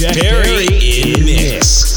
Jack, 0.00 0.16
Perry, 0.16 0.42
Perry 0.44 0.66
in 1.02 1.24
mix. 1.26 1.52
mix. 1.52 1.89